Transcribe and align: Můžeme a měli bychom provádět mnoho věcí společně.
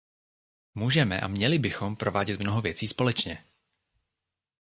Můžeme 0.75 1.19
a 1.21 1.27
měli 1.27 1.59
bychom 1.59 1.95
provádět 1.95 2.39
mnoho 2.39 2.61
věcí 2.61 2.87
společně. 2.87 3.45